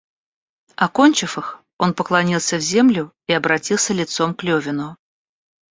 Окончив 0.77 1.37
их, 1.37 1.63
он 1.77 1.93
поклонился 1.93 2.57
в 2.57 2.61
землю 2.61 3.13
и 3.27 3.33
обратился 3.33 3.93
лицом 3.93 4.33
к 4.33 4.41
Левину. 4.41 4.97